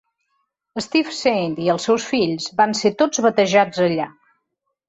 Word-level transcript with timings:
Steve 0.85 1.11
Saint 1.17 1.53
i 1.65 1.69
els 1.75 1.87
seus 1.89 2.07
fills 2.13 2.49
van 2.63 2.73
ser 2.83 2.93
tots 3.03 3.25
batejats 3.27 3.83
allà. 3.91 4.09